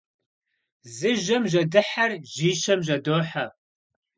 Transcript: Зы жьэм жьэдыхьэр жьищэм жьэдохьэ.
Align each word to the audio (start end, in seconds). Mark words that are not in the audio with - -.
Зы 0.95 1.11
жьэм 1.23 1.43
жьэдыхьэр 1.51 2.11
жьищэм 2.33 2.79
жьэдохьэ. 2.85 3.45